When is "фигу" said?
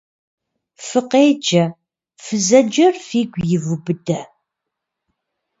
3.07-3.41